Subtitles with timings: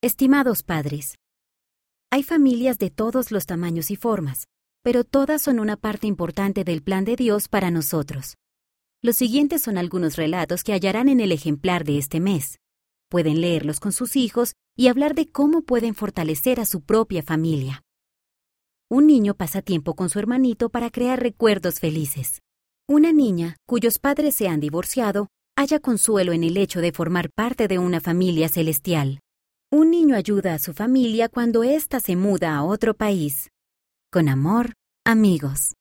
[0.00, 1.16] Estimados padres,
[2.12, 4.46] hay familias de todos los tamaños y formas,
[4.84, 8.36] pero todas son una parte importante del plan de Dios para nosotros.
[9.02, 12.60] Los siguientes son algunos relatos que hallarán en el ejemplar de este mes.
[13.10, 17.82] Pueden leerlos con sus hijos y hablar de cómo pueden fortalecer a su propia familia.
[18.88, 22.40] Un niño pasa tiempo con su hermanito para crear recuerdos felices.
[22.86, 25.26] Una niña, cuyos padres se han divorciado,
[25.56, 29.18] halla consuelo en el hecho de formar parte de una familia celestial.
[29.70, 33.50] Un niño ayuda a su familia cuando ésta se muda a otro país.
[34.10, 34.72] Con amor,
[35.04, 35.76] amigos.